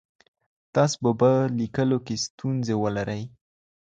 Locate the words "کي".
2.05-2.15